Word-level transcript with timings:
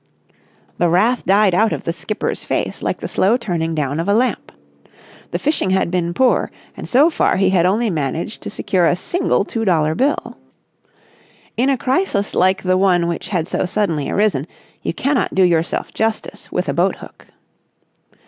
The 0.79 0.89
wrath 0.89 1.27
died 1.27 1.53
out 1.53 1.71
of 1.71 1.83
the 1.83 1.93
skipper's 1.93 2.43
face 2.43 2.81
like 2.81 3.01
the 3.01 3.07
slow 3.07 3.37
turning 3.37 3.75
down 3.75 3.99
of 3.99 4.07
a 4.09 4.15
lamp. 4.15 4.51
The 5.29 5.37
fishing 5.37 5.69
had 5.69 5.91
been 5.91 6.15
poor, 6.15 6.49
and 6.75 6.89
so 6.89 7.11
far 7.11 7.37
he 7.37 7.51
had 7.51 7.67
only 7.67 7.91
managed 7.91 8.41
to 8.41 8.49
secure 8.49 8.87
a 8.87 8.95
single 8.95 9.43
two 9.45 9.63
dollar 9.63 9.93
bill. 9.93 10.39
In 11.55 11.69
a 11.69 11.77
crisis 11.77 12.33
like 12.33 12.63
the 12.63 12.79
one 12.79 13.05
which 13.05 13.29
had 13.29 13.47
so 13.47 13.67
suddenly 13.67 14.09
arisen 14.09 14.47
you 14.81 14.91
cannot 14.91 15.35
do 15.35 15.43
yourself 15.43 15.93
justice 15.93 16.51
with 16.51 16.67
a 16.67 16.73
boat 16.73 16.95
hook. 16.95 17.27